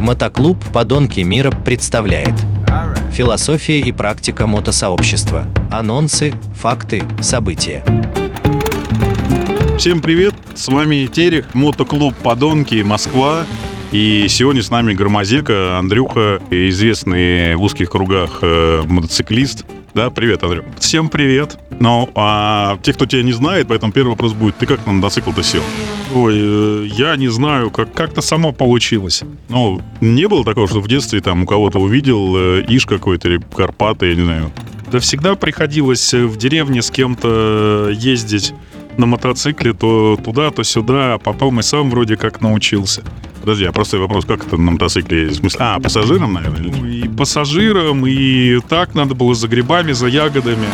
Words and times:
Мотоклуб 0.00 0.56
«Подонки 0.72 1.20
мира» 1.20 1.50
представляет 1.50 2.32
Философия 3.12 3.80
и 3.80 3.92
практика 3.92 4.46
мотосообщества. 4.46 5.46
Анонсы, 5.70 6.32
факты, 6.54 7.02
события. 7.20 7.84
Всем 9.78 10.00
привет, 10.00 10.34
с 10.54 10.68
вами 10.68 11.06
Терех, 11.06 11.54
мотоклуб 11.54 12.14
«Подонки», 12.14 12.82
Москва. 12.82 13.44
И 13.92 14.26
сегодня 14.30 14.62
с 14.62 14.70
нами 14.70 14.94
Громозека, 14.94 15.76
Андрюха, 15.78 16.40
известный 16.48 17.56
в 17.56 17.62
узких 17.62 17.90
кругах 17.90 18.38
э, 18.40 18.82
мотоциклист. 18.86 19.66
Да, 19.92 20.08
привет, 20.08 20.42
Андрюх. 20.42 20.64
Всем 20.78 21.10
привет. 21.10 21.58
Ну, 21.78 22.08
а 22.14 22.78
те, 22.82 22.94
кто 22.94 23.04
тебя 23.04 23.22
не 23.22 23.32
знает, 23.32 23.68
поэтому 23.68 23.92
первый 23.92 24.10
вопрос 24.10 24.32
будет, 24.32 24.56
ты 24.56 24.64
как 24.64 24.86
на 24.86 24.92
мотоцикл-то 24.92 25.42
сел? 25.42 25.62
Ой, 26.14 26.34
э, 26.36 26.86
я 26.96 27.16
не 27.16 27.28
знаю, 27.28 27.70
как, 27.70 27.92
как-то 27.92 28.20
само 28.20 28.52
получилось. 28.52 29.22
Ну, 29.48 29.80
не 30.00 30.26
было 30.26 30.44
такого, 30.44 30.66
что 30.66 30.80
в 30.80 30.88
детстве 30.88 31.20
там 31.20 31.44
у 31.44 31.46
кого-то 31.46 31.78
увидел 31.78 32.36
э, 32.36 32.64
Иш 32.68 32.86
какой-то 32.86 33.28
или 33.28 33.40
Карпаты, 33.54 34.06
я 34.06 34.14
не 34.16 34.24
знаю. 34.24 34.50
Да 34.90 34.98
всегда 34.98 35.36
приходилось 35.36 36.12
в 36.12 36.36
деревне 36.36 36.82
с 36.82 36.90
кем-то 36.90 37.90
ездить 37.92 38.54
на 38.96 39.06
мотоцикле 39.06 39.72
то 39.72 40.18
туда, 40.22 40.50
то 40.50 40.64
сюда, 40.64 41.14
а 41.14 41.18
потом 41.18 41.60
и 41.60 41.62
сам 41.62 41.90
вроде 41.90 42.16
как 42.16 42.40
научился. 42.40 43.04
Подожди, 43.40 43.64
а 43.64 43.72
простой 43.72 44.00
вопрос, 44.00 44.24
как 44.26 44.46
это 44.46 44.56
на 44.56 44.72
мотоцикле? 44.72 45.28
В 45.28 45.34
смысле, 45.34 45.58
а, 45.62 45.80
пассажирам, 45.80 46.32
наверное? 46.32 46.60
Ну, 46.60 46.86
И 46.86 47.08
пассажирам, 47.08 48.06
и 48.06 48.60
так 48.68 48.94
надо 48.94 49.14
было 49.14 49.34
за 49.34 49.48
грибами, 49.48 49.92
за 49.92 50.08
ягодами. 50.08 50.66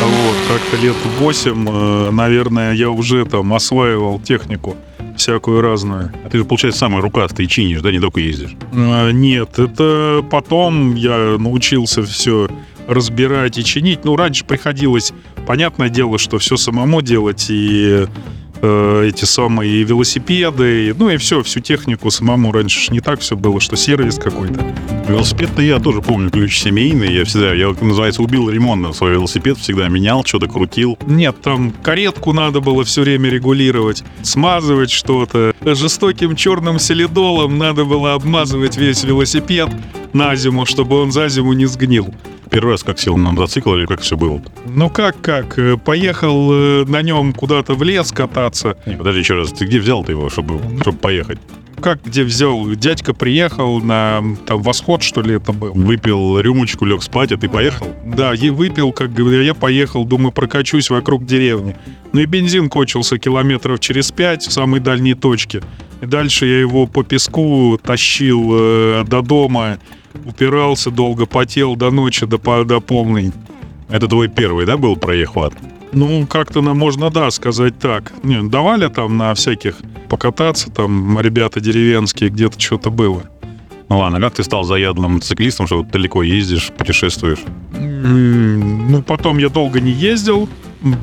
Вот, 0.00 0.36
как-то 0.48 0.76
лет 0.84 0.96
8, 1.18 2.10
наверное, 2.10 2.72
я 2.74 2.90
уже 2.90 3.24
там 3.24 3.52
осваивал 3.54 4.20
технику 4.20 4.76
всякую 5.16 5.60
разную. 5.60 6.12
А 6.24 6.28
ты 6.28 6.38
же, 6.38 6.44
получается, 6.44 6.80
самый 6.80 7.00
рукастый 7.00 7.46
чинишь, 7.46 7.80
да, 7.80 7.90
не 7.90 8.00
только 8.00 8.20
ездишь? 8.20 8.54
А, 8.72 9.10
Нет, 9.10 9.58
это 9.58 10.24
потом 10.30 10.94
я 10.94 11.36
научился 11.38 12.02
все 12.02 12.48
разбирать 12.86 13.58
и 13.58 13.64
чинить. 13.64 14.04
Ну, 14.04 14.16
раньше 14.16 14.44
приходилось, 14.44 15.12
понятное 15.46 15.88
дело, 15.88 16.18
что 16.18 16.38
все 16.38 16.56
самому 16.56 17.00
делать, 17.02 17.46
и 17.48 18.06
э, 18.64 19.08
эти 19.08 19.24
самые 19.24 19.70
и 19.70 19.84
велосипеды, 19.84 20.88
и- 20.88 20.94
ну 20.96 21.10
и 21.10 21.16
все, 21.18 21.42
всю 21.42 21.60
технику 21.60 22.10
самому. 22.10 22.50
Раньше 22.52 22.92
не 22.92 23.00
так 23.00 23.20
все 23.20 23.36
было, 23.36 23.60
что 23.60 23.76
сервис 23.76 24.16
какой-то. 24.18 24.64
Велосипед-то 25.08 25.60
я 25.62 25.78
тоже 25.78 26.00
помню, 26.00 26.30
ключ 26.30 26.58
семейный. 26.58 27.12
Я 27.14 27.24
всегда, 27.24 27.52
я, 27.52 27.74
называется, 27.80 28.22
убил 28.22 28.48
ремонтно 28.48 28.92
свой 28.92 29.12
велосипед, 29.12 29.58
всегда 29.58 29.88
менял, 29.88 30.24
что-то 30.24 30.46
крутил. 30.48 30.98
Нет, 31.06 31.36
там 31.42 31.72
каретку 31.82 32.32
надо 32.32 32.60
было 32.60 32.84
все 32.84 33.02
время 33.02 33.28
регулировать, 33.28 34.02
смазывать 34.22 34.90
что-то. 34.90 35.54
Жестоким 35.62 36.36
черным 36.36 36.78
селидолом 36.78 37.58
надо 37.58 37.84
было 37.84 38.14
обмазывать 38.14 38.76
весь 38.76 39.04
велосипед 39.04 39.68
на 40.12 40.34
зиму, 40.36 40.64
чтобы 40.64 41.00
он 41.02 41.12
за 41.12 41.28
зиму 41.28 41.52
не 41.52 41.66
сгнил. 41.66 42.14
Первый 42.50 42.72
раз 42.72 42.82
как 42.82 42.98
сел 42.98 43.16
на 43.16 43.30
мотоцикл 43.32 43.74
или 43.74 43.86
как 43.86 44.00
все 44.00 44.16
было? 44.16 44.42
Ну 44.66 44.90
как, 44.90 45.20
как? 45.20 45.58
э, 45.58 45.76
Поехал 45.76 46.50
э, 46.52 46.84
на 46.86 47.02
нем 47.02 47.32
куда-то 47.32 47.74
в 47.74 47.82
лес 47.82 48.12
кататься. 48.12 48.76
Не, 48.86 48.96
подожди 48.96 49.20
еще 49.20 49.34
раз, 49.34 49.52
ты 49.52 49.64
где 49.66 49.78
взял-то 49.80 50.12
его, 50.12 50.30
чтобы, 50.30 50.60
чтобы 50.80 50.98
поехать? 50.98 51.38
Как 51.80 52.02
где 52.04 52.22
взял? 52.22 52.66
Дядька 52.70 53.12
приехал 53.12 53.80
на 53.80 54.22
там 54.46 54.62
восход, 54.62 55.02
что 55.02 55.20
ли, 55.20 55.34
это 55.34 55.52
был. 55.52 55.72
Выпил 55.74 56.38
рюмочку, 56.38 56.84
лег 56.86 57.02
спать, 57.02 57.32
а 57.32 57.36
ты 57.36 57.48
поехал? 57.48 57.88
Да, 58.04 58.32
и 58.34 58.48
выпил, 58.50 58.92
как 58.92 59.12
говорю, 59.12 59.42
я 59.42 59.54
поехал, 59.54 60.04
думаю, 60.04 60.32
прокачусь 60.32 60.88
вокруг 60.88 61.26
деревни. 61.26 61.76
Ну 62.12 62.20
и 62.20 62.26
бензин 62.26 62.70
кончился 62.70 63.18
километров 63.18 63.80
через 63.80 64.12
пять 64.12 64.46
в 64.46 64.52
самой 64.52 64.80
дальней 64.80 65.14
точке. 65.14 65.62
И 66.00 66.06
дальше 66.06 66.46
я 66.46 66.60
его 66.60 66.86
по 66.86 67.02
песку 67.02 67.78
тащил 67.82 68.50
э, 68.52 69.04
до 69.06 69.20
дома, 69.20 69.78
упирался 70.24 70.90
долго, 70.90 71.26
потел 71.26 71.76
до 71.76 71.90
ночи, 71.90 72.26
до, 72.26 72.64
до 72.64 72.80
полной. 72.80 73.32
Это 73.88 74.08
твой 74.08 74.28
первый, 74.28 74.66
да, 74.66 74.76
был 74.76 74.96
проехват? 74.96 75.54
Ну, 75.92 76.26
как-то 76.26 76.60
нам 76.60 76.78
можно, 76.78 77.10
да, 77.10 77.30
сказать 77.30 77.78
так. 77.78 78.12
Не, 78.22 78.42
давали 78.42 78.88
там 78.88 79.16
на 79.16 79.34
всяких 79.34 79.76
покататься, 80.08 80.70
там 80.70 81.20
ребята 81.20 81.60
деревенские, 81.60 82.30
где-то 82.30 82.60
что-то 82.60 82.90
было. 82.90 83.22
Ну 83.88 83.98
ладно, 83.98 84.20
как 84.20 84.34
ты 84.34 84.42
стал 84.42 84.64
заядлым 84.64 85.14
мотоциклистом, 85.14 85.66
что 85.66 85.82
далеко 85.82 86.22
ездишь, 86.22 86.72
путешествуешь? 86.76 87.40
Ну, 87.72 89.02
потом 89.02 89.38
я 89.38 89.48
долго 89.48 89.80
не 89.80 89.92
ездил, 89.92 90.48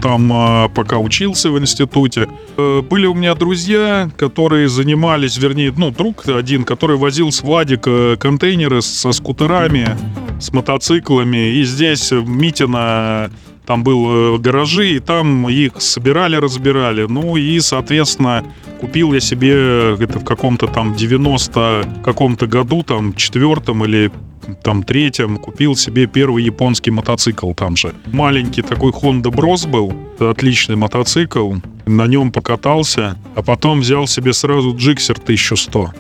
там, 0.02 0.32
а, 0.34 0.70
пока 0.70 0.98
учился 0.98 1.50
в 1.52 1.60
институте. 1.60 2.28
Э, 2.58 2.82
Были 2.82 3.06
у 3.08 3.14
меня 3.14 3.36
друзья, 3.36 4.10
которые 4.18 4.70
занимались, 4.70 5.38
вернее, 5.38 5.74
ну, 5.76 5.92
друг 5.92 6.28
один, 6.28 6.64
который 6.64 6.98
возил 6.98 7.32
с 7.32 7.42
Владика 7.42 8.16
контейнеры 8.20 8.82
со 8.82 9.12
скутерами, 9.12 9.98
с 10.40 10.52
мотоциклами. 10.54 11.56
И 11.56 11.64
здесь, 11.64 12.12
в 12.12 12.28
Митино, 12.28 13.32
там 13.66 13.84
был 13.84 14.36
э, 14.36 14.38
гаражи, 14.40 14.96
и 14.96 15.00
там 15.00 15.48
их 15.48 15.82
собирали, 15.82 16.36
разбирали. 16.36 17.06
Ну 17.08 17.38
и, 17.38 17.60
соответственно, 17.60 18.44
купил 18.80 19.14
я 19.14 19.20
себе 19.20 19.96
это 20.00 20.20
в 20.20 20.26
каком-то 20.26 20.68
там 20.68 20.96
90 20.96 22.02
каком-то 22.04 22.48
году, 22.48 22.84
там, 22.84 23.14
четвертом 23.14 23.86
или 23.86 24.12
там 24.64 24.84
третьем 24.84 25.38
купил 25.38 25.76
себе 25.76 26.06
первый 26.08 26.44
японский 26.44 26.92
мотоцикл 26.92 27.54
там 27.54 27.76
же. 27.76 27.94
Маленький 28.08 28.62
такой 28.62 28.92
Honda 28.92 29.32
Bros 29.32 29.68
был, 29.68 29.94
отличный 30.20 30.76
мотоцикл. 30.76 31.54
На 31.86 32.08
нем 32.08 32.32
покатался, 32.32 33.18
а 33.36 33.42
потом 33.42 33.82
взял 33.82 34.08
себе 34.08 34.34
сразу 34.34 34.76
Джиксер 34.76 35.18
1100. 35.18 35.92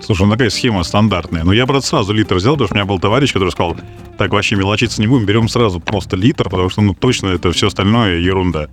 Слушай, 0.00 0.26
ну 0.26 0.32
такая 0.32 0.50
схема 0.50 0.82
стандартная. 0.82 1.44
Но 1.44 1.52
я, 1.52 1.64
брат, 1.64 1.84
сразу 1.84 2.12
литр 2.12 2.34
взял, 2.34 2.54
потому 2.54 2.66
что 2.66 2.74
у 2.74 2.76
меня 2.76 2.86
был 2.86 2.98
товарищ, 2.98 3.32
который 3.32 3.50
сказал, 3.50 3.76
так, 4.18 4.32
вообще 4.32 4.56
мелочиться 4.56 5.00
не 5.00 5.06
будем, 5.06 5.26
берем 5.26 5.48
сразу 5.48 5.78
просто 5.80 6.16
литр, 6.16 6.50
потому 6.50 6.68
что, 6.70 6.80
ну, 6.82 6.94
точно 6.94 7.28
это 7.28 7.52
все 7.52 7.68
остальное 7.68 8.18
ерунда. 8.18 8.68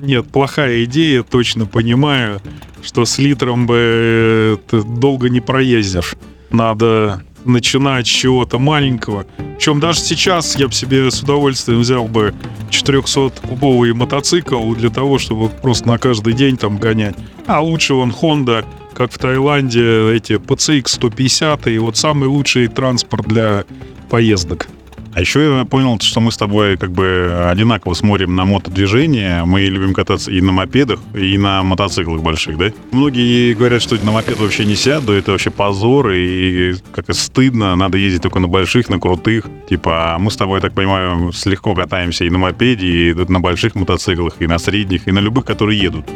Нет, 0.00 0.28
плохая 0.28 0.84
идея, 0.84 1.22
точно 1.22 1.66
понимаю, 1.66 2.40
что 2.82 3.04
с 3.04 3.18
литром 3.18 3.66
бы 3.66 3.76
э, 3.76 4.56
ты 4.70 4.82
долго 4.82 5.28
не 5.28 5.40
проездишь. 5.40 6.14
Надо 6.50 7.22
начинать 7.44 8.06
с 8.06 8.10
чего-то 8.10 8.58
маленького. 8.58 9.26
Причем 9.56 9.80
даже 9.80 10.00
сейчас 10.00 10.56
я 10.56 10.68
бы 10.68 10.72
себе 10.72 11.10
с 11.10 11.22
удовольствием 11.22 11.80
взял 11.80 12.08
бы 12.08 12.34
400-кубовый 12.70 13.92
мотоцикл 13.92 14.74
для 14.74 14.90
того, 14.90 15.18
чтобы 15.18 15.48
просто 15.48 15.88
на 15.88 15.98
каждый 15.98 16.32
день 16.32 16.56
там 16.56 16.78
гонять. 16.78 17.16
А 17.46 17.60
лучше 17.60 17.94
вон 17.94 18.10
Honda, 18.10 18.64
как 18.94 19.12
в 19.12 19.18
Таиланде, 19.18 20.12
эти 20.14 20.34
PCX 20.34 20.88
150, 20.88 21.66
и 21.68 21.78
вот 21.78 21.96
самый 21.96 22.28
лучший 22.28 22.68
транспорт 22.68 23.26
для 23.26 23.64
поездок. 24.08 24.68
А 25.12 25.20
еще 25.20 25.58
я 25.58 25.64
понял, 25.64 25.98
что 26.00 26.20
мы 26.20 26.30
с 26.30 26.36
тобой 26.36 26.76
как 26.76 26.92
бы 26.92 27.48
одинаково 27.50 27.94
смотрим 27.94 28.36
на 28.36 28.44
мотодвижение. 28.44 29.44
Мы 29.44 29.62
любим 29.62 29.92
кататься 29.92 30.30
и 30.30 30.40
на 30.40 30.52
мопедах, 30.52 31.00
и 31.14 31.36
на 31.36 31.62
мотоциклах 31.62 32.22
больших, 32.22 32.56
да? 32.58 32.72
Многие 32.92 33.54
говорят, 33.54 33.82
что 33.82 33.96
на 34.04 34.12
мопед 34.12 34.38
вообще 34.38 34.64
не 34.64 34.76
сяду, 34.76 35.12
это 35.12 35.32
вообще 35.32 35.50
позор, 35.50 36.10
и 36.10 36.74
как-то 36.92 37.12
стыдно, 37.12 37.74
надо 37.74 37.98
ездить 37.98 38.22
только 38.22 38.38
на 38.38 38.48
больших, 38.48 38.88
на 38.88 39.00
крутых. 39.00 39.46
Типа, 39.68 40.14
а 40.14 40.18
мы 40.18 40.30
с 40.30 40.36
тобой, 40.36 40.58
я 40.58 40.60
так 40.60 40.74
понимаю, 40.74 41.32
слегка 41.32 41.74
катаемся 41.74 42.24
и 42.24 42.30
на 42.30 42.38
мопеде, 42.38 42.86
и 42.86 43.14
на 43.14 43.40
больших 43.40 43.74
мотоциклах, 43.74 44.34
и 44.38 44.46
на 44.46 44.58
средних, 44.58 45.08
и 45.08 45.12
на 45.12 45.18
любых, 45.18 45.44
которые 45.44 45.80
едут. 45.80 46.06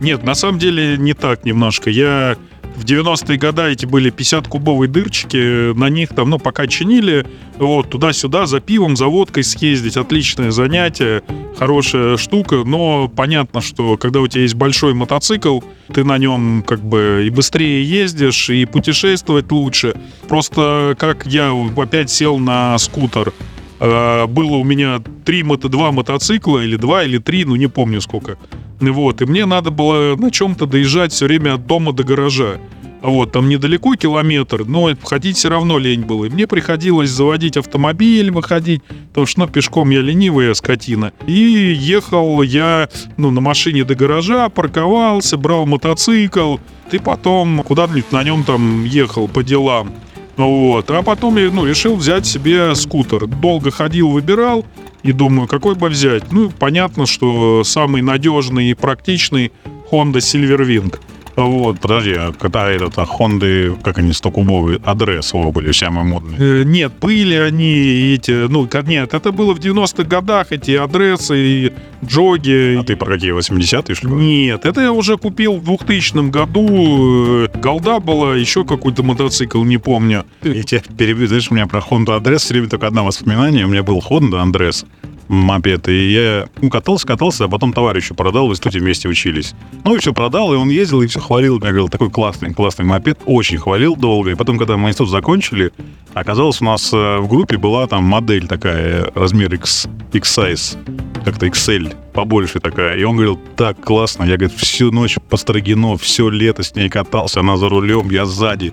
Нет, 0.00 0.22
на 0.22 0.34
самом 0.34 0.58
деле 0.58 0.96
не 0.96 1.12
так 1.12 1.44
немножко. 1.44 1.90
Я 1.90 2.36
в 2.78 2.84
90-е 2.84 3.38
годы 3.38 3.62
эти 3.62 3.86
были 3.86 4.12
50-кубовые 4.12 4.86
дырчики, 4.86 5.72
на 5.74 5.88
них 5.88 6.10
там, 6.10 6.30
ну, 6.30 6.38
пока 6.38 6.66
чинили, 6.68 7.26
вот, 7.56 7.90
туда-сюда, 7.90 8.46
за 8.46 8.60
пивом, 8.60 8.96
за 8.96 9.06
водкой 9.06 9.42
съездить, 9.42 9.96
отличное 9.96 10.52
занятие, 10.52 11.22
хорошая 11.58 12.16
штука, 12.16 12.62
но 12.64 13.08
понятно, 13.08 13.60
что 13.60 13.96
когда 13.96 14.20
у 14.20 14.28
тебя 14.28 14.42
есть 14.42 14.54
большой 14.54 14.94
мотоцикл, 14.94 15.60
ты 15.92 16.04
на 16.04 16.18
нем 16.18 16.62
как 16.66 16.80
бы 16.80 17.24
и 17.26 17.30
быстрее 17.30 17.82
ездишь, 17.82 18.48
и 18.48 18.64
путешествовать 18.64 19.50
лучше. 19.50 19.94
Просто 20.28 20.94
как 20.98 21.26
я 21.26 21.52
опять 21.76 22.10
сел 22.10 22.38
на 22.38 22.78
скутер, 22.78 23.32
было 23.80 24.56
у 24.56 24.64
меня 24.64 25.02
три 25.24 25.42
мото, 25.42 25.68
два 25.68 25.92
мотоцикла, 25.92 26.60
или 26.60 26.76
два, 26.76 27.04
или 27.04 27.18
три, 27.18 27.44
ну 27.44 27.56
не 27.56 27.68
помню 27.68 28.00
сколько. 28.00 28.38
Вот, 28.80 29.22
и 29.22 29.26
мне 29.26 29.44
надо 29.46 29.70
было 29.70 30.16
на 30.16 30.30
чем-то 30.30 30.66
доезжать 30.66 31.12
все 31.12 31.26
время 31.26 31.54
от 31.54 31.66
дома 31.66 31.92
до 31.92 32.04
гаража. 32.04 32.58
Вот, 33.00 33.30
там 33.32 33.48
недалеко 33.48 33.94
километр, 33.94 34.64
но 34.64 34.90
ходить 35.04 35.36
все 35.36 35.48
равно 35.48 35.78
лень 35.78 36.02
было. 36.02 36.24
И 36.24 36.30
мне 36.30 36.46
приходилось 36.48 37.10
заводить 37.10 37.56
автомобиль, 37.56 38.30
выходить, 38.32 38.82
потому 39.10 39.26
что, 39.26 39.40
ну, 39.40 39.46
пешком 39.46 39.90
я 39.90 40.00
ленивая 40.00 40.52
скотина. 40.54 41.12
И 41.26 41.32
ехал 41.32 42.42
я, 42.42 42.88
ну, 43.16 43.30
на 43.30 43.40
машине 43.40 43.84
до 43.84 43.94
гаража, 43.94 44.48
парковался, 44.48 45.36
брал 45.36 45.64
мотоцикл, 45.64 46.56
и 46.90 46.98
потом 46.98 47.62
куда-нибудь 47.62 48.10
на 48.10 48.24
нем 48.24 48.42
там 48.42 48.84
ехал 48.84 49.28
по 49.28 49.44
делам. 49.44 49.92
Вот. 50.38 50.88
А 50.90 51.02
потом 51.02 51.36
я 51.36 51.50
ну, 51.50 51.66
решил 51.66 51.96
взять 51.96 52.24
себе 52.24 52.74
скутер. 52.74 53.26
Долго 53.26 53.70
ходил, 53.70 54.10
выбирал. 54.10 54.64
И 55.02 55.12
думаю, 55.12 55.48
какой 55.48 55.74
бы 55.74 55.88
взять? 55.88 56.32
Ну, 56.32 56.50
понятно, 56.50 57.06
что 57.06 57.62
самый 57.64 58.02
надежный 58.02 58.70
и 58.70 58.74
практичный 58.74 59.52
Honda 59.90 60.18
Silverwing. 60.18 60.96
Вот, 61.38 61.78
подожди, 61.78 62.14
а 62.14 62.32
когда 62.32 62.68
этот, 62.68 62.98
а 62.98 63.04
Хонды, 63.06 63.76
как 63.84 63.98
они, 63.98 64.10
100-кубовые, 64.10 64.80
адрес 64.84 65.32
были 65.32 65.70
самые 65.70 66.04
модные. 66.04 66.36
Э, 66.38 66.64
Нет, 66.64 66.92
были 67.00 67.36
они 67.36 68.14
эти, 68.14 68.48
ну, 68.48 68.68
нет, 68.86 69.14
это 69.14 69.30
было 69.30 69.54
в 69.54 69.60
90-х 69.60 70.02
годах, 70.02 70.48
эти 70.50 70.72
адресы 70.72 71.36
и 71.36 71.72
джоги. 72.04 72.78
А 72.80 72.82
ты 72.82 72.96
про 72.96 73.06
какие, 73.14 73.38
80-е, 73.38 73.94
что 73.94 74.08
ли? 74.08 74.14
Нет, 74.14 74.66
это 74.66 74.80
я 74.80 74.92
уже 74.92 75.16
купил 75.16 75.58
в 75.58 75.64
2000 75.64 76.30
году. 76.30 77.44
Э, 77.44 77.48
Голда 77.54 78.00
была, 78.00 78.34
еще 78.34 78.64
какой-то 78.64 79.04
мотоцикл, 79.04 79.62
не 79.62 79.78
помню. 79.78 80.24
Я 80.42 80.62
тебя 80.64 80.82
перебью, 80.96 81.28
знаешь, 81.28 81.50
у 81.50 81.54
меня 81.54 81.66
про 81.66 81.80
Honda 81.80 82.16
Адрес 82.16 82.42
все 82.42 82.54
время 82.54 82.68
только 82.68 82.88
одно 82.88 83.04
воспоминание. 83.04 83.64
У 83.64 83.68
меня 83.68 83.84
был 83.84 83.98
Honda 83.98 84.38
Андрес 84.38 84.84
мопед, 85.28 85.88
и 85.88 86.10
я 86.10 86.48
катался, 86.70 87.06
катался, 87.06 87.44
а 87.44 87.48
потом 87.48 87.72
товарищу 87.72 88.14
продал, 88.14 88.48
в 88.48 88.52
институте 88.52 88.80
вместе 88.80 89.08
учились. 89.08 89.54
Ну 89.84 89.94
и 89.94 89.98
все 89.98 90.12
продал, 90.12 90.52
и 90.52 90.56
он 90.56 90.68
ездил, 90.68 91.02
и 91.02 91.06
все 91.06 91.20
хвалил. 91.20 91.54
Я 91.56 91.68
говорил, 91.68 91.88
такой 91.88 92.10
классный, 92.10 92.52
классный 92.54 92.84
мопед. 92.84 93.18
Очень 93.26 93.58
хвалил 93.58 93.96
долго. 93.96 94.30
И 94.30 94.34
потом, 94.34 94.58
когда 94.58 94.76
мы 94.76 94.88
институт 94.88 95.10
закончили, 95.10 95.72
оказалось, 96.14 96.60
у 96.60 96.64
нас 96.64 96.92
э, 96.92 97.18
в 97.18 97.28
группе 97.28 97.56
была 97.56 97.86
там 97.86 98.04
модель 98.04 98.46
такая, 98.46 99.10
размер 99.14 99.54
X, 99.54 99.88
X-size, 100.12 100.78
как-то 101.24 101.46
XL, 101.46 101.94
побольше 102.12 102.60
такая. 102.60 102.96
И 102.96 103.04
он 103.04 103.16
говорил, 103.16 103.38
так 103.56 103.80
классно. 103.80 104.24
Я, 104.24 104.36
говорит, 104.36 104.56
всю 104.58 104.90
ночь 104.90 105.16
по 105.28 105.36
Строгино, 105.36 105.96
все 105.96 106.28
лето 106.28 106.62
с 106.62 106.74
ней 106.74 106.88
катался, 106.88 107.40
она 107.40 107.56
за 107.56 107.68
рулем, 107.68 108.10
я 108.10 108.24
сзади 108.24 108.72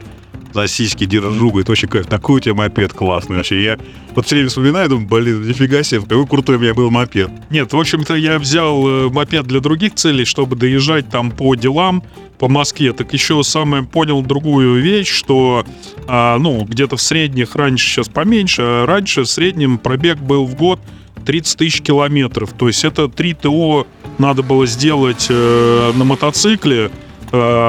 за 0.56 0.68
сиськи 0.68 1.06
держу, 1.06 1.50
говорит, 1.50 1.69
очень 1.69 1.90
кайф, 1.90 2.07
такой 2.07 2.38
у 2.38 2.40
тебя 2.40 2.56
мопед 2.56 2.94
классный 2.94 3.36
вообще. 3.36 3.62
Я 3.62 3.78
вот 4.16 4.25
все 4.25 4.36
время 4.36 4.50
вспоминаю, 4.50 4.90
думаю, 4.90 5.07
блин, 5.07 5.48
нифига 5.48 5.84
себе, 5.84 6.02
какой 6.02 6.25
крутой 6.25 6.56
у 6.56 6.60
меня 6.60 6.74
был 6.74 6.90
мопед. 6.90 7.30
Нет, 7.50 7.74
в 7.74 7.78
общем-то, 7.78 8.16
я 8.16 8.40
взял 8.40 8.88
э, 8.88 9.10
мопед 9.10 9.46
для 9.46 9.60
других 9.60 9.96
целей, 9.96 10.24
чтобы 10.24 10.56
доезжать 10.56 11.10
там 11.10 11.31
по 11.31 11.56
делам 11.56 12.04
по 12.40 12.48
Москве. 12.48 12.94
Так 12.94 13.12
еще 13.12 13.44
самое 13.44 13.84
понял 13.84 14.22
другую 14.22 14.81
вещь, 14.81 15.10
что, 15.10 15.66
а, 16.07 16.38
ну, 16.40 16.63
где-то 16.63 16.96
в 16.96 17.02
средних, 17.02 17.56
раньше 17.56 17.86
сейчас 17.86 18.07
поменьше, 18.07 18.62
а 18.62 18.86
раньше 18.86 19.24
в 19.24 19.28
среднем 19.28 19.78
пробег 19.78 20.19
был 20.19 20.46
в 20.46 20.56
год 20.56 20.80
30 21.25 21.57
тысяч 21.57 21.81
километров. 21.81 22.54
То 22.54 22.68
есть 22.68 22.86
это 22.86 23.10
3 23.10 23.34
ТО 23.34 23.88
надо 24.18 24.42
было 24.42 24.66
сделать 24.66 25.28
э, 25.30 25.92
на 25.96 26.06
мотоцикле, 26.06 26.92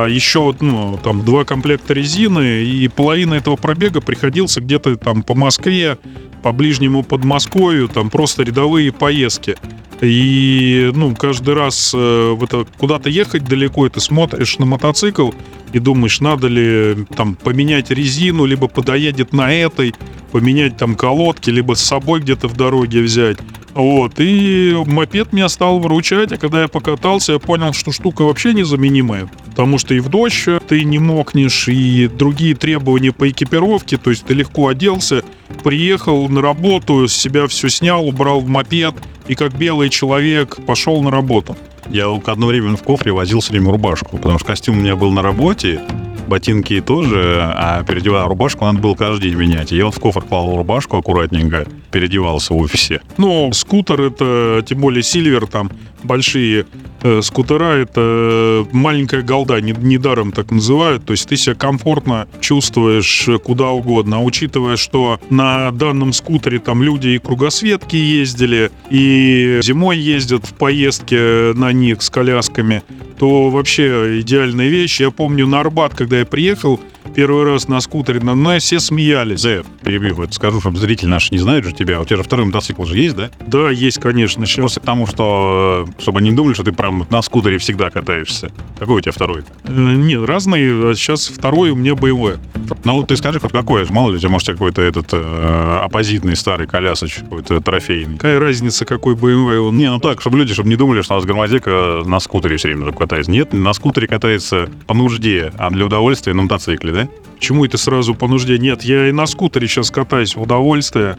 еще 0.09 0.41
вот, 0.41 0.63
ну, 0.63 0.99
там 1.03 1.25
два 1.25 1.45
комплекта 1.45 1.95
резины, 1.95 2.65
и 2.65 2.89
половина 2.89 3.35
этого 3.35 3.57
пробега 3.57 4.01
приходился 4.01 4.61
где-то 4.61 4.97
там 4.97 5.23
по 5.23 5.35
Москве, 5.35 5.99
по 6.43 6.53
ближнему 6.53 7.03
Подмосковью, 7.03 7.89
там 7.89 8.11
просто 8.11 8.43
рядовые 8.43 8.93
поездки. 8.93 9.57
И, 10.01 10.91
ну, 10.95 11.15
каждый 11.17 11.55
раз 11.55 11.93
э, 11.95 12.37
это, 12.41 12.67
куда-то 12.77 13.09
ехать 13.09 13.45
далеко, 13.45 13.87
и 13.87 13.91
ты 13.91 14.01
смотришь 14.01 14.59
на 14.59 14.67
мотоцикл 14.67 15.31
и 15.77 15.79
думаешь, 15.79 16.21
надо 16.21 16.49
ли 16.49 17.05
там 17.17 17.35
поменять 17.35 17.91
резину, 17.91 18.47
либо 18.47 18.67
подоедет 18.67 19.35
на 19.35 19.53
этой, 19.53 19.95
поменять 20.33 20.79
там 20.79 20.95
колодки, 20.95 21.51
либо 21.51 21.75
с 21.75 21.83
собой 21.83 22.21
где-то 22.21 22.49
в 22.49 22.57
дороге 22.57 23.03
взять. 23.03 23.37
Вот, 23.75 24.15
и 24.17 24.75
мопед 24.87 25.35
меня 25.35 25.51
стал 25.51 25.79
выручать, 25.79 26.33
а 26.33 26.39
когда 26.39 26.63
я 26.63 26.69
покатался, 26.69 27.35
я 27.35 27.39
понял, 27.39 27.75
что 27.75 27.93
штука 27.93 28.23
вообще 28.23 28.55
незаменимая. 28.55 29.29
Потому 29.51 29.77
что 29.77 29.93
и 29.93 30.01
в 30.01 30.09
дождь 30.09 30.49
ты 30.67 30.83
не 30.83 30.99
мокнешь, 30.99 31.69
и 31.69 32.09
другие 32.09 32.55
требования 32.55 33.13
по 33.13 33.29
экипировке, 33.29 33.99
то 33.99 34.09
есть 34.09 34.25
ты 34.25 34.33
легко 34.33 34.69
оделся, 34.69 35.25
приехал 35.63 36.27
на 36.31 36.41
работу, 36.41 37.07
с 37.07 37.13
себя 37.13 37.47
все 37.49 37.69
снял, 37.69 38.09
убрал 38.09 38.41
в 38.41 38.49
мопед, 38.49 38.95
и 39.29 39.35
как 39.35 39.55
белый 39.55 39.91
человек 39.91 40.57
пошел 40.65 41.03
на 41.03 41.11
работу. 41.11 41.55
Я 41.91 42.13
одно 42.13 42.47
время 42.47 42.77
в 42.77 42.83
кофре 42.83 43.13
возил 43.13 43.41
все 43.41 43.53
время 43.53 43.71
рубашку, 43.71 44.17
потому 44.19 44.39
что 44.39 44.49
костюм 44.49 44.79
у 44.79 44.81
меня 44.81 44.97
был 44.97 45.11
на 45.13 45.23
работе, 45.23 45.81
ботинки 46.27 46.81
тоже, 46.81 47.41
а 47.55 47.85
переодевая 47.85 48.25
рубашку 48.25 48.65
надо 48.65 48.79
было 48.81 48.95
каждый 48.95 49.31
день 49.31 49.39
менять. 49.39 49.73
И 49.73 49.77
я 49.77 49.87
вот 49.87 49.95
в 49.95 50.01
кофр 50.01 50.23
клал 50.23 50.57
рубашку 50.57 50.97
аккуратненько, 50.97 51.67
переодевался 51.97 52.53
в 52.53 52.59
офисе. 52.59 53.01
Ну, 53.17 53.51
скутер 53.55 54.03
это, 54.03 54.63
тем 54.67 54.81
более 54.81 55.03
Сильвер, 55.03 55.47
там 55.47 55.71
большие 56.03 56.67
э, 57.03 57.23
скутера, 57.23 57.73
это 57.73 58.67
маленькая 58.71 59.23
голда, 59.23 59.63
не- 59.63 59.73
недаром 59.73 60.31
так 60.31 60.51
называют. 60.51 61.07
То 61.07 61.13
есть 61.13 61.27
ты 61.27 61.39
себя 61.39 61.55
комфортно 61.55 62.29
чувствуешь 62.41 63.29
э, 63.29 63.39
куда 63.39 63.71
угодно. 63.71 64.19
А 64.19 64.21
учитывая, 64.21 64.77
что 64.77 65.19
на 65.31 65.71
данном 65.71 66.13
скутере 66.13 66.59
там 66.59 66.83
люди 66.83 67.09
и 67.09 67.19
кругосветки 67.19 67.97
ездили, 67.97 68.71
и 68.91 69.61
зимой 69.63 69.99
ездят 69.99 70.45
в 70.45 70.53
поездке 70.53 71.53
на 71.55 71.73
них 71.73 72.03
с 72.03 72.11
колясками, 72.11 72.83
то 73.19 73.49
вообще 73.49 74.21
идеальная 74.21 74.69
вещь. 74.69 75.01
Я 75.01 75.11
помню 75.11 75.47
на 75.47 75.61
Арбат, 75.61 75.95
когда 75.95 76.19
я 76.19 76.27
приехал 76.27 76.79
первый 77.15 77.45
раз 77.45 77.69
на 77.69 77.81
скутере, 77.81 78.21
на 78.21 78.35
мной 78.35 78.59
все 78.59 78.81
смеялись. 78.81 79.41
Зэ, 79.41 79.63
перебью, 79.83 80.15
вот 80.15 80.35
скажу, 80.35 80.61
чтобы 80.61 80.79
зрители 80.79 81.09
наши 81.09 81.29
не 81.33 81.39
знают 81.39 81.65
же 81.65 81.73
тебя. 81.73 82.01
У 82.01 82.05
тебя 82.05 82.19
же 82.19 82.23
второй 82.23 82.47
мотоцикл 82.47 82.85
же 82.85 82.97
есть, 82.99 83.17
да? 83.17 83.31
Да, 83.47 83.71
есть, 83.71 83.99
конечно. 84.01 84.45
Просто 84.57 84.81
к 84.81 84.85
тому, 84.85 85.07
что, 85.07 85.87
э, 85.89 86.03
чтобы 86.03 86.19
они 86.19 86.31
не 86.31 86.37
думали, 86.37 86.55
что 86.55 86.65
ты 86.65 86.73
прям 86.73 87.07
на 87.11 87.23
скутере 87.23 87.59
всегда 87.59 87.91
катаешься. 87.91 88.51
Какой 88.79 88.97
у 88.97 89.01
тебя 89.01 89.13
второй? 89.13 89.43
Э, 89.65 89.71
Нет, 89.73 90.25
разные. 90.25 90.91
А 90.91 90.95
Сейчас 90.95 91.29
второй 91.29 91.71
у 91.71 91.77
меня 91.77 91.95
БМВ. 91.95 92.39
Ну, 92.85 92.93
вот 92.95 93.09
ты 93.09 93.17
скажи, 93.17 93.39
какой, 93.41 93.87
мало 93.91 94.11
ли, 94.11 94.17
у 94.17 94.19
тебя, 94.19 94.31
может, 94.31 94.49
какой-то 94.49 94.83
этот 94.83 95.09
э, 95.13 95.81
оппозитный 95.85 96.37
старый 96.37 96.67
колясоч, 96.67 97.17
какой-то 97.21 97.61
трофейный. 97.61 98.17
Какая 98.17 98.41
разница, 98.41 98.85
какой 98.85 99.15
БМВ 99.15 99.69
он? 99.69 99.77
Не, 99.77 99.91
ну 99.91 100.01
так, 100.01 100.21
чтобы 100.21 100.39
люди, 100.39 100.53
чтобы 100.55 100.69
не 100.69 100.77
думали, 100.77 101.03
что 101.03 101.15
у 101.15 101.17
нас 101.19 101.25
громадека 101.25 102.03
на 102.05 102.21
скутере 102.21 102.57
все 102.57 102.69
время 102.69 102.93
катается. 102.93 103.31
Нет, 103.31 103.53
на 103.53 103.73
скутере 103.73 104.07
катается 104.09 104.69
по 104.87 104.95
нужде, 104.95 105.53
а 105.59 105.71
для 105.71 105.87
удовольствия 105.87 106.33
на 106.35 106.43
мотоцикле, 106.43 106.93
да? 106.97 107.09
Почему 107.37 107.65
это 107.65 107.77
сразу 107.77 108.15
по 108.15 108.29
нужде? 108.29 108.59
Нет, 108.59 108.83
я 108.83 109.09
и 109.09 109.13
на 109.13 109.27
скутере 109.27 109.69
сейчас 109.69 109.91
катаюсь 109.91 110.37
в 110.37 110.43
удовольствие. 110.43 111.17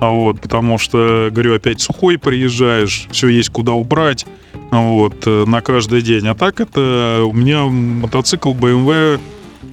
А 0.00 0.10
вот, 0.10 0.40
потому 0.40 0.78
что, 0.78 1.28
говорю, 1.30 1.54
опять 1.54 1.80
сухой 1.80 2.18
приезжаешь, 2.18 3.06
все 3.10 3.28
есть 3.28 3.50
куда 3.50 3.72
убрать, 3.72 4.26
а 4.70 4.80
вот, 4.80 5.26
э, 5.26 5.44
на 5.46 5.60
каждый 5.60 6.00
день. 6.00 6.26
А 6.26 6.34
так 6.34 6.60
это 6.60 7.22
у 7.26 7.32
меня 7.32 7.64
мотоцикл 7.64 8.54
BMW 8.54 9.20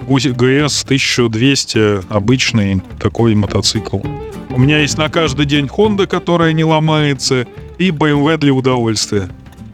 GS 0.06 0.84
1200, 0.84 2.12
обычный 2.12 2.82
такой 3.00 3.34
мотоцикл. 3.34 4.00
У 4.50 4.58
меня 4.58 4.80
есть 4.80 4.98
на 4.98 5.08
каждый 5.08 5.46
день 5.46 5.66
Honda, 5.66 6.06
которая 6.06 6.52
не 6.52 6.64
ломается, 6.64 7.46
и 7.78 7.90
BMW 7.90 8.36
для 8.38 8.52
удовольствия. 8.52 9.28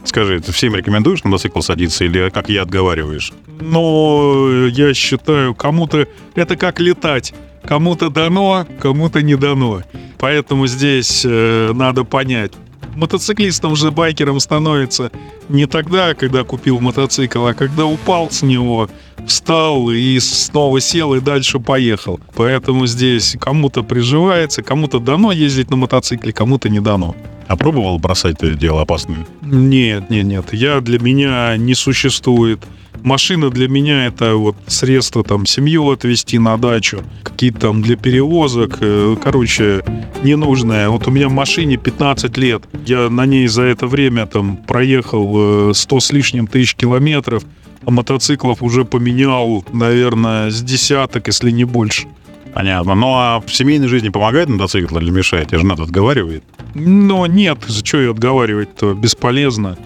Скажи, 0.05 0.41
ты 0.41 0.53
всем 0.53 0.75
рекомендуешь 0.75 1.25
на 1.25 1.31
мотоцикл 1.31 1.61
садиться 1.61 2.05
или 2.05 2.29
как 2.29 2.49
я 2.49 2.63
отговариваешь? 2.63 3.33
Но 3.61 4.67
я 4.69 4.95
считаю, 4.95 5.55
кому-то 5.55 6.07
это 6.35 6.57
как 6.57 6.81
летать. 6.81 7.35
Кому-то 7.65 8.11
дано, 8.11 8.67
кому-то 8.81 9.23
не 9.23 9.37
дано. 9.37 9.83
Поэтому 10.19 10.67
здесь 10.67 11.23
э, 11.25 11.73
надо 11.75 12.05
понять. 12.05 12.53
Мотоциклистом 12.95 13.77
же 13.77 13.91
байкером 13.91 14.41
становится 14.41 15.11
не 15.49 15.67
тогда, 15.67 16.15
когда 16.15 16.45
купил 16.45 16.81
мотоцикл, 16.81 17.47
а 17.47 17.55
когда 17.55 17.87
упал 17.87 18.31
с 18.31 18.43
него, 18.43 18.89
встал 19.27 19.91
и 19.91 20.19
снова 20.21 20.81
сел 20.81 21.15
и 21.15 21.21
дальше 21.21 21.59
поехал. 21.59 22.21
Поэтому 22.35 22.87
здесь 22.87 23.37
кому-то 23.41 23.83
приживается, 23.83 24.63
кому-то 24.63 24.99
дано 24.99 25.33
ездить 25.33 25.71
на 25.71 25.77
мотоцикле, 25.77 26.33
кому-то 26.33 26.69
не 26.69 26.81
дано. 26.81 27.15
А 27.47 27.57
пробовал 27.57 27.99
бросать 27.99 28.37
это 28.37 28.55
дело 28.55 28.83
опасное? 28.83 29.27
Нет, 29.43 30.09
нет, 30.09 30.25
нет. 30.25 30.53
Я 30.53 30.81
для 30.81 30.99
меня 30.99 31.57
не 31.57 31.75
существует. 31.75 32.61
Машина 33.05 33.51
для 33.51 33.69
меня 33.69 34.07
это 34.07 34.35
вот 34.35 34.57
средство 34.67 35.23
там 35.23 35.45
семью 35.45 35.91
отвезти 35.91 36.39
на 36.39 36.57
дачу, 36.57 37.03
какие-то 37.23 37.59
там 37.61 37.83
для 37.83 37.97
перевозок. 37.97 38.79
э, 38.81 39.17
Короче, 39.23 39.85
ненужное. 40.23 40.89
Вот 40.89 41.07
у 41.07 41.11
меня 41.11 41.29
в 41.29 41.33
машине 41.33 41.77
15 41.77 42.39
лет. 42.39 42.63
Я 42.87 43.11
на 43.11 43.27
ней 43.27 43.47
за 43.47 43.65
это 43.65 43.87
время 43.87 44.25
там 44.25 44.57
проехал 44.57 45.71
э, 45.71 45.75
100 45.75 46.01
с 46.01 46.13
лишним 46.13 46.47
тысяч 46.47 46.75
километров, 46.77 47.45
а 47.85 47.91
мотоциклов 47.91 48.63
уже 48.63 48.87
поменял, 48.87 49.63
наверное, 49.71 50.51
с 50.51 50.63
десяток, 50.63 51.27
если 51.27 51.51
не 51.51 51.65
больше. 51.65 52.07
Понятно. 52.55 52.95
Ну 52.95 53.09
а 53.17 53.43
в 53.47 53.53
семейной 53.53 53.89
жизни 53.89 54.09
помогает 54.09 54.49
мотоцикл 54.49 54.97
или 54.97 55.11
мешает? 55.11 55.49
Тебя 55.49 55.59
жена 55.59 55.75
отговаривает. 55.75 56.43
Но 56.75 57.27
нет, 57.27 57.59
за 57.67 57.85
что 57.85 57.99
ее 57.99 58.13
отговаривать-то? 58.13 58.95
Бесполезно. 58.95 59.77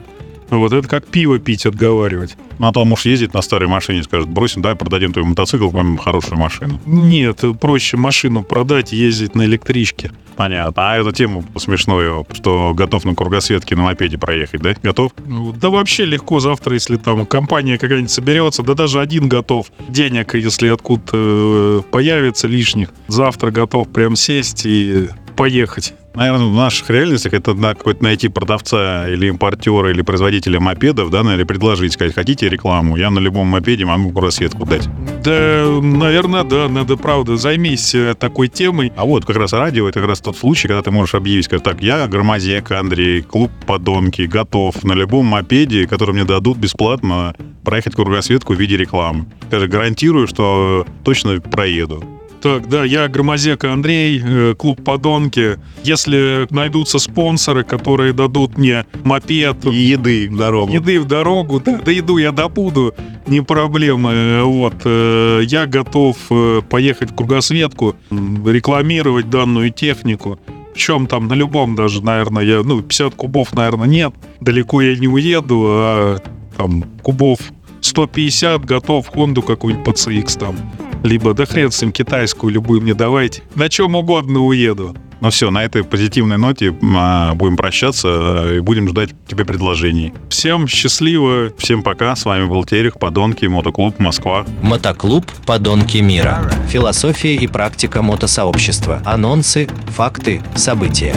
Вот 0.51 0.73
это 0.73 0.89
как 0.89 1.07
пиво 1.07 1.39
пить 1.39 1.67
отговаривать. 1.67 2.37
Ну 2.59 2.67
а 2.67 2.73
то 2.73 2.85
муж 2.85 3.05
ездит 3.05 3.35
на 3.35 3.43
старой 3.43 3.69
машине, 3.69 4.03
скажет, 4.03 4.29
бросим, 4.29 4.63
давай 4.63 4.77
продадим 4.77 5.13
твой 5.13 5.25
мотоцикл, 5.25 5.71
купим 5.71 5.99
хорошую 5.99 6.39
машину. 6.39 6.81
Нет, 6.87 7.45
проще 7.61 7.97
машину 7.97 8.43
продать 8.43 8.93
и 8.93 8.97
ездить 8.97 9.35
на 9.35 9.45
электричке. 9.45 10.13
Понятно. 10.37 10.73
А 10.77 10.97
эту 10.97 11.11
тему 11.11 11.45
смешную, 11.57 12.25
что 12.33 12.73
готов 12.73 13.05
на 13.05 13.15
кругосветке 13.15 13.75
на 13.75 13.83
мопеде 13.83 14.19
проехать, 14.19 14.63
да? 14.63 14.75
Готов? 14.83 15.13
Ну, 15.27 15.53
Да 15.53 15.69
вообще 15.69 16.05
легко 16.05 16.39
завтра, 16.39 16.75
если 16.75 16.97
там 16.97 17.27
компания 17.27 17.77
какая-нибудь 17.77 18.11
соберется, 18.11 18.63
да 18.63 18.75
даже 18.75 19.01
один 19.01 19.29
готов. 19.29 19.73
Денег, 19.89 20.35
если 20.35 20.69
откуда 20.69 21.83
появится 21.91 22.47
лишних, 22.47 22.91
завтра 23.09 23.51
готов 23.51 23.89
прям 23.89 24.15
сесть 24.15 24.65
и 24.65 25.09
поехать. 25.39 25.95
Наверное, 26.15 26.47
в 26.49 26.55
наших 26.55 26.91
реальностях 26.91 27.33
это 27.33 27.55
на 27.55 27.75
какой-то 27.75 28.03
найти 28.03 28.29
продавца 28.29 29.09
или 29.09 29.29
импортера, 29.29 29.91
или 29.91 30.03
производителя 30.03 30.59
мопедов, 30.59 31.11
да, 31.11 31.21
или 31.33 31.45
предложить, 31.45 31.93
сказать, 31.93 32.13
хотите 32.13 32.49
рекламу, 32.49 32.97
я 32.97 33.09
на 33.11 33.21
любом 33.21 33.47
мопеде 33.47 33.85
могу 33.85 34.21
рассветку 34.21 34.67
дать. 34.67 34.89
Да, 35.23 35.79
наверное, 35.81 36.43
да, 36.43 36.69
надо, 36.69 36.97
правда, 36.97 37.37
займись 37.37 37.95
э, 37.95 38.15
такой 38.19 38.49
темой. 38.49 38.93
А 38.97 39.05
вот 39.05 39.25
как 39.27 39.37
раз 39.37 39.53
радио, 39.53 39.89
это 39.89 40.01
как 40.01 40.09
раз 40.09 40.21
тот 40.21 40.37
случай, 40.37 40.67
когда 40.67 40.83
ты 40.83 40.91
можешь 40.91 41.15
объявить, 41.15 41.45
сказать, 41.45 41.63
так, 41.63 41.83
я 41.83 42.09
Громозек 42.09 42.73
Андрей, 42.73 43.23
клуб 43.23 43.53
подонки, 43.65 44.23
готов 44.23 44.83
на 44.83 44.95
любом 44.95 45.27
мопеде, 45.27 45.87
который 45.87 46.15
мне 46.15 46.25
дадут 46.25 46.59
бесплатно, 46.59 47.37
проехать 47.63 47.95
кругосветку 47.95 48.55
в 48.55 48.59
виде 48.59 48.77
рекламы. 48.77 49.27
Скажи, 49.47 49.69
гарантирую, 49.69 50.27
что 50.27 50.85
точно 51.05 51.41
проеду. 51.41 52.18
Так, 52.41 52.69
да, 52.69 52.85
я 52.85 53.09
Громозека 53.09 53.73
Андрей, 53.73 54.23
э, 54.25 54.55
клуб 54.55 54.85
«Подонки». 54.85 55.59
Если 55.83 56.47
найдутся 56.51 56.99
спонсоры, 57.01 57.65
которые 57.65 58.13
дадут 58.13 58.57
мне 58.57 58.87
мопед, 59.03 59.65
И 59.67 59.75
еды 59.75 60.29
в 60.31 60.37
дорогу. 60.37 60.73
еды 60.73 61.01
в 61.01 61.05
дорогу, 61.05 61.61
да, 61.61 61.81
да 61.85 61.91
еду 61.91 62.19
я 62.19 62.31
добуду, 62.31 62.95
не 63.27 63.41
проблема. 63.41 64.45
Вот, 64.45 64.75
э, 64.85 65.43
я 65.47 65.67
готов 65.67 66.17
э, 66.31 66.63
поехать 66.69 67.11
в 67.11 67.17
кругосветку, 67.17 67.97
рекламировать 68.11 69.29
данную 69.31 69.71
технику. 69.71 70.39
Причем 70.75 71.09
там 71.09 71.27
на 71.27 71.35
любом 71.35 71.75
даже, 71.75 72.05
наверное, 72.05 72.45
я, 72.45 72.63
ну, 72.63 72.83
50 72.83 73.15
кубов, 73.17 73.53
наверное, 73.53 73.89
нет. 73.89 74.15
Далеко 74.41 74.81
я 74.81 74.97
не 74.97 75.09
уеду, 75.09 75.65
а 75.67 76.19
там 76.57 76.85
кубов 77.03 77.41
150 77.81 78.65
готов 78.65 79.09
Хонду 79.09 79.43
какую-нибудь 79.43 79.85
по 79.85 79.91
CX 79.91 80.39
там. 80.39 80.57
Либо, 81.03 81.35
да 81.35 81.47
хрен 81.47 81.71
с 81.71 81.81
ним, 81.83 81.93
китайскую 81.93 82.53
любую 82.53 82.81
мне 82.81 82.95
давайте. 82.95 83.43
На 83.55 83.69
чем 83.69 83.95
угодно 83.95 84.41
уеду. 84.41 84.97
Ну 85.21 85.31
все, 85.31 85.51
на 85.51 85.65
этой 85.65 85.83
позитивной 85.83 86.39
ноте 86.39 86.75
а, 86.97 87.35
будем 87.35 87.57
прощаться 87.57 88.09
а, 88.09 88.57
и 88.57 88.61
будем 88.61 88.89
ждать 88.89 89.11
тебе 89.27 89.45
предложений. 89.45 90.13
Всем 90.29 90.69
счастливо. 90.69 91.53
Всем 91.59 91.83
пока, 91.83 92.15
с 92.15 92.25
вами 92.25 92.47
был 92.47 92.65
Терех, 92.65 92.99
Подонки, 92.99 93.47
Мотоклуб, 93.47 93.99
Москва. 93.99 94.47
Мотоклуб 94.63 95.27
«Подонки 95.45 95.99
мира». 95.99 96.51
Философия 96.69 97.35
и 97.35 97.47
практика 97.47 98.03
мотосообщества. 98.03 99.03
Анонсы, 99.05 99.69
факты, 99.89 100.43
события. 100.55 101.15